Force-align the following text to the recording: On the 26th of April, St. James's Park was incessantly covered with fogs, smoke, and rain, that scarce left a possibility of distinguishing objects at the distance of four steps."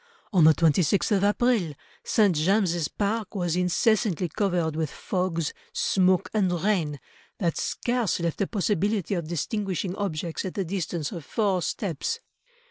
On 0.33 0.43
the 0.45 0.55
26th 0.55 1.11
of 1.15 1.23
April, 1.23 1.75
St. 2.03 2.35
James's 2.35 2.87
Park 2.87 3.35
was 3.35 3.55
incessantly 3.55 4.29
covered 4.29 4.75
with 4.75 4.89
fogs, 4.89 5.53
smoke, 5.73 6.27
and 6.33 6.51
rain, 6.63 6.99
that 7.37 7.55
scarce 7.59 8.19
left 8.19 8.41
a 8.41 8.47
possibility 8.47 9.13
of 9.13 9.27
distinguishing 9.27 9.95
objects 9.95 10.43
at 10.43 10.55
the 10.55 10.65
distance 10.65 11.11
of 11.11 11.23
four 11.23 11.61
steps." 11.61 12.19